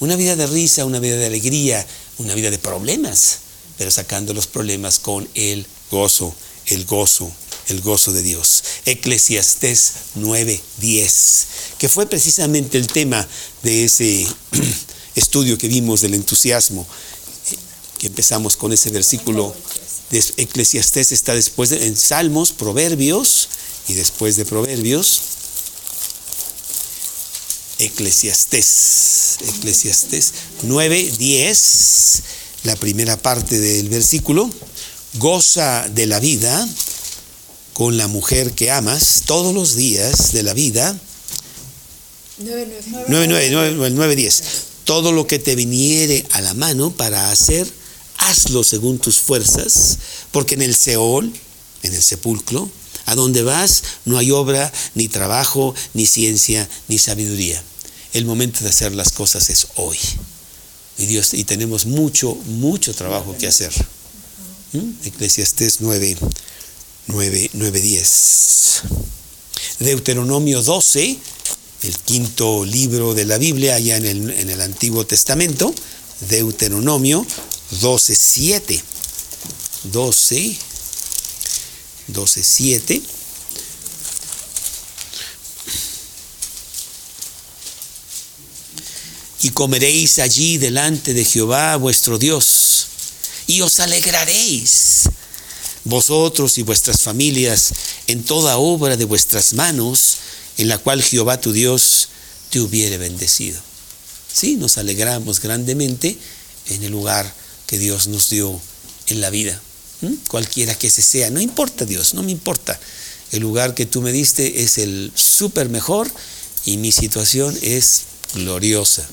[0.00, 1.86] una vida de risa, una vida de alegría,
[2.18, 3.38] una vida de problemas,
[3.78, 6.34] pero sacando los problemas con el gozo,
[6.66, 7.32] el gozo
[7.68, 8.62] el gozo de Dios.
[8.86, 11.44] Eclesiastés 9:10,
[11.78, 13.26] que fue precisamente el tema
[13.62, 14.26] de ese
[15.14, 16.86] estudio que vimos del entusiasmo,
[17.98, 19.54] que empezamos con ese versículo.
[20.10, 23.48] De Eclesiastés está después de, en Salmos, Proverbios,
[23.88, 25.20] y después de Proverbios,
[27.78, 32.22] Eclesiastés, Eclesiastés 9:10,
[32.64, 34.50] la primera parte del versículo,
[35.14, 36.68] goza de la vida
[37.72, 40.98] con la mujer que amas todos los días de la vida.
[43.08, 44.42] 9, 10.
[44.84, 47.70] Todo lo que te viniere a la mano para hacer,
[48.18, 49.98] hazlo según tus fuerzas,
[50.30, 51.32] porque en el Seol,
[51.82, 52.70] en el sepulcro,
[53.06, 57.62] a donde vas no hay obra, ni trabajo, ni ciencia, ni sabiduría.
[58.12, 59.98] El momento de hacer las cosas es hoy.
[60.98, 63.72] Y Dios, y tenemos mucho, mucho trabajo que hacer.
[64.72, 65.06] ¿Mm?
[65.06, 66.18] Eclesiastés 9,
[67.06, 68.82] 9, 10.
[69.80, 71.18] Deuteronomio 12,
[71.82, 75.74] el quinto libro de la Biblia, allá en el, en el Antiguo Testamento.
[76.28, 77.26] Deuteronomio
[77.80, 78.82] 12, 7.
[79.84, 80.56] 12,
[82.08, 83.02] 12, 7.
[89.42, 92.86] Y comeréis allí delante de Jehová vuestro Dios,
[93.48, 95.08] y os alegraréis
[95.84, 97.72] vosotros y vuestras familias
[98.06, 100.16] en toda obra de vuestras manos,
[100.58, 102.08] en la cual Jehová tu Dios
[102.50, 103.60] te hubiere bendecido.
[104.32, 106.16] Sí, nos alegramos grandemente
[106.68, 107.34] en el lugar
[107.66, 108.60] que Dios nos dio
[109.08, 109.60] en la vida,
[110.28, 112.78] cualquiera que sea, no importa Dios, no me importa.
[113.30, 116.10] El lugar que tú me diste es el súper mejor
[116.64, 118.02] y mi situación es
[118.34, 119.06] gloriosa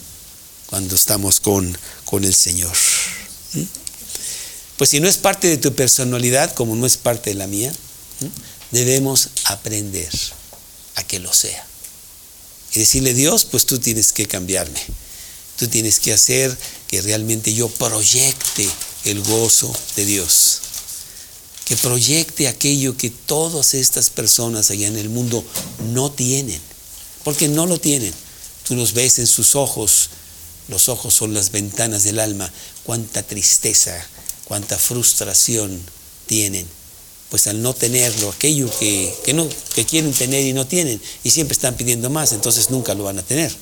[0.67, 2.75] cuando estamos con, con el Señor.
[4.77, 7.71] Pues si no es parte de tu personalidad, como no es parte de la mía,
[8.71, 10.09] debemos aprender
[10.95, 11.65] a que lo sea.
[12.73, 14.79] Y decirle, Dios, pues tú tienes que cambiarme.
[15.57, 16.55] Tú tienes que hacer
[16.87, 18.69] que realmente yo proyecte
[19.05, 20.61] el gozo de Dios.
[21.69, 25.45] Que proyecte aquello que todas estas personas allá en el mundo
[25.93, 26.59] no tienen.
[27.23, 28.13] Porque no lo tienen.
[28.67, 30.09] Tú los ves en sus ojos.
[30.67, 32.51] Los ojos son las ventanas del alma.
[32.83, 33.95] Cuánta tristeza,
[34.45, 35.79] cuánta frustración
[36.25, 36.67] tienen,
[37.29, 41.53] pues al no tenerlo, aquello que, no, que quieren tener y no tienen, y siempre
[41.53, 43.55] están pidiendo más, entonces nunca lo van a tener.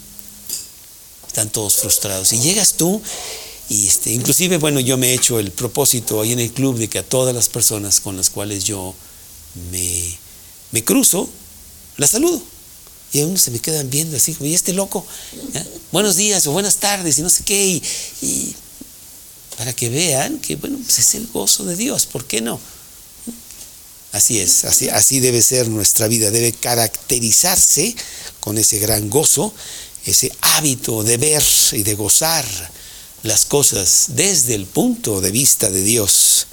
[1.27, 2.33] Están todos frustrados.
[2.33, 3.01] Y llegas tú,
[3.70, 6.88] y este, inclusive, bueno, yo me he hecho el propósito ahí en el club de
[6.88, 8.95] que a todas las personas con las cuales yo
[9.72, 10.18] me,
[10.72, 11.30] me cruzo,
[11.97, 12.41] las saludo.
[13.13, 15.05] Y a uno se me quedan viendo así, y este loco,
[15.91, 17.82] buenos días o buenas tardes y no sé qué,
[18.22, 18.55] y
[19.57, 22.59] para que vean que, bueno, pues es el gozo de Dios, ¿por qué no?
[24.11, 27.95] Así es, así, así debe ser nuestra vida, debe caracterizarse
[28.39, 29.53] con ese gran gozo,
[30.05, 31.43] ese hábito de ver
[31.74, 32.45] y de gozar
[33.24, 36.47] las cosas desde el punto de vista de Dios.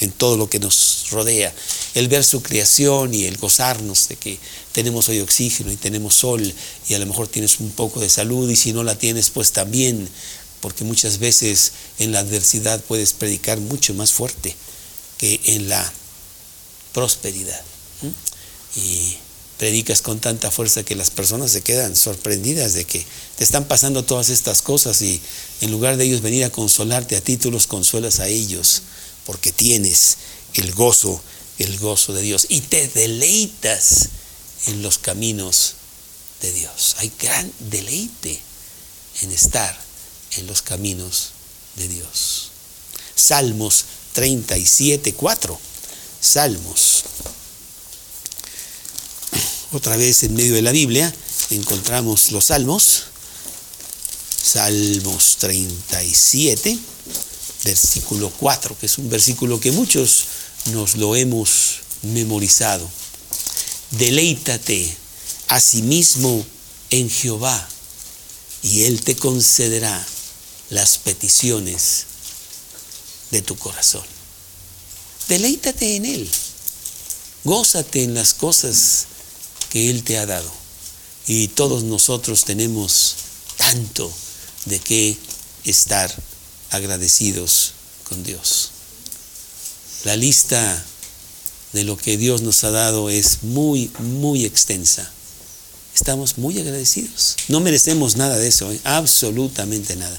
[0.00, 1.54] en todo lo que nos rodea.
[1.94, 4.38] El ver su creación y el gozarnos de que
[4.72, 6.54] tenemos hoy oxígeno y tenemos sol
[6.88, 9.52] y a lo mejor tienes un poco de salud y si no la tienes pues
[9.52, 10.06] también,
[10.60, 14.54] porque muchas veces en la adversidad puedes predicar mucho más fuerte
[15.16, 15.92] que en la
[16.92, 17.62] prosperidad.
[18.76, 19.16] Y
[19.58, 23.04] predicas con tanta fuerza que las personas se quedan sorprendidas de que
[23.36, 25.20] te están pasando todas estas cosas y
[25.60, 28.82] en lugar de ellos venir a consolarte a ti, tú los consuelas a ellos
[29.24, 30.18] porque tienes
[30.54, 31.20] el gozo,
[31.58, 34.08] el gozo de Dios y te deleitas
[34.66, 35.74] en los caminos
[36.42, 36.96] de Dios.
[36.98, 38.40] Hay gran deleite
[39.22, 39.78] en estar
[40.36, 41.30] en los caminos
[41.76, 42.50] de Dios.
[43.14, 45.58] Salmos 37, 4.
[46.20, 47.04] Salmos.
[49.76, 51.14] Otra vez en medio de la Biblia
[51.50, 53.02] encontramos los salmos.
[54.42, 56.78] Salmos 37
[57.62, 60.24] versículo 4, que es un versículo que muchos
[60.72, 62.88] nos lo hemos memorizado.
[63.90, 64.96] Deleítate
[65.48, 66.42] a sí mismo
[66.88, 67.68] en Jehová
[68.62, 70.02] y Él te concederá
[70.70, 72.06] las peticiones
[73.30, 74.06] de tu corazón.
[75.28, 76.30] Deleítate en Él.
[77.44, 79.08] Gózate en las cosas
[79.76, 80.50] que Él te ha dado.
[81.26, 83.14] Y todos nosotros tenemos
[83.58, 84.10] tanto
[84.64, 85.18] de qué
[85.66, 86.10] estar
[86.70, 87.72] agradecidos
[88.08, 88.70] con Dios.
[90.04, 90.82] La lista
[91.74, 95.10] de lo que Dios nos ha dado es muy, muy extensa.
[95.94, 97.36] Estamos muy agradecidos.
[97.48, 98.80] No merecemos nada de eso, ¿eh?
[98.84, 100.18] absolutamente nada.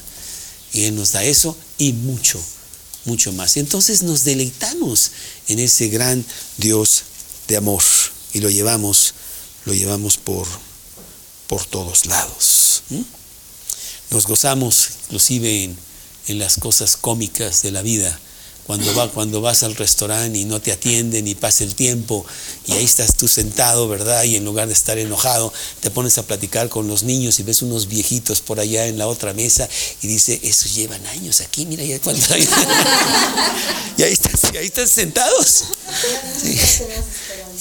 [0.72, 2.40] Y Él nos da eso y mucho,
[3.06, 3.58] mucho más.
[3.58, 5.14] Y entonces nos deleitamos
[5.48, 6.24] en ese gran
[6.58, 7.02] Dios
[7.48, 7.82] de amor
[8.34, 9.16] y lo llevamos,
[9.68, 10.48] lo llevamos por,
[11.48, 12.84] por todos lados.
[14.10, 15.76] Nos gozamos inclusive
[16.28, 18.18] en las cosas cómicas de la vida.
[18.66, 22.26] Cuando, va, cuando vas al restaurante y no te atienden y pasa el tiempo
[22.66, 24.24] y ahí estás tú sentado, ¿verdad?
[24.26, 27.62] Y en lugar de estar enojado, te pones a platicar con los niños y ves
[27.62, 29.70] unos viejitos por allá en la otra mesa
[30.02, 32.22] y dice, esos llevan años aquí, mira ya cuando...
[33.98, 35.64] y ahí estás, y ahí están sentados.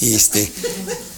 [0.01, 0.51] Y, este,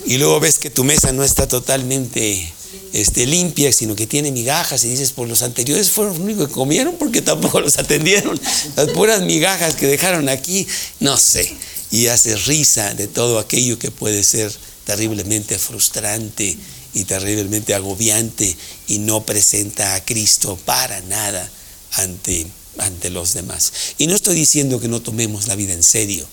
[0.09, 2.51] y luego ves que tu mesa no está totalmente
[2.93, 4.83] este, limpia, sino que tiene migajas.
[4.83, 8.41] Y dices, pues los anteriores fueron los únicos que comieron porque tampoco los atendieron.
[8.75, 10.65] Las puras migajas que dejaron aquí,
[10.99, 11.55] no sé.
[11.91, 14.51] Y hace risa de todo aquello que puede ser
[14.83, 16.57] terriblemente frustrante
[16.95, 18.57] y terriblemente agobiante
[18.87, 21.51] y no presenta a Cristo para nada
[21.91, 22.47] ante,
[22.79, 23.71] ante los demás.
[23.99, 26.25] Y no estoy diciendo que no tomemos la vida en serio,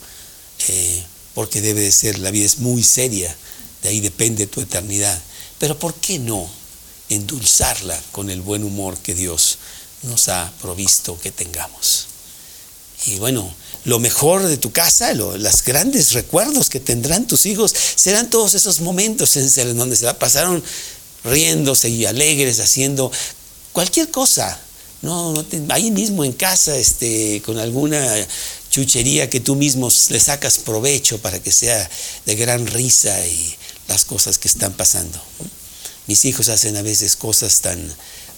[0.68, 1.02] eh,
[1.34, 3.36] porque debe de ser, la vida es muy seria,
[3.86, 5.20] ahí depende tu eternidad.
[5.58, 6.48] Pero ¿por qué no
[7.08, 9.58] endulzarla con el buen humor que Dios
[10.02, 12.06] nos ha provisto que tengamos?
[13.06, 18.30] Y bueno, lo mejor de tu casa, los grandes recuerdos que tendrán tus hijos, serán
[18.30, 20.62] todos esos momentos en donde se la pasaron
[21.22, 23.12] riéndose y alegres, haciendo
[23.72, 24.60] cualquier cosa.
[25.02, 25.34] No,
[25.68, 28.26] ahí mismo en casa, este, con alguna
[28.70, 31.88] chuchería que tú mismo le sacas provecho para que sea
[32.24, 33.56] de gran risa y
[33.88, 35.20] las cosas que están pasando.
[36.06, 37.78] Mis hijos hacen a veces cosas tan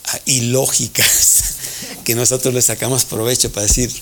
[0.05, 1.43] ah, ilógicas
[2.05, 3.93] que nosotros les sacamos provecho para decir,